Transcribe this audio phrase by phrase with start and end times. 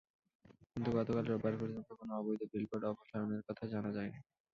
[0.71, 4.19] কিন্তু গতকাল রোববার পর্যন্ত কোনো অবৈধ বিলবোর্ড অপসারণের কথা জানা যায়নি।